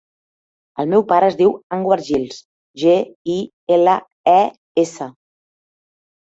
[0.83, 2.39] El meu pare es diu Anwar Giles:
[2.85, 2.95] ge,
[3.35, 3.37] i,
[3.77, 3.95] ela,
[4.33, 4.39] e,
[4.87, 5.11] essa.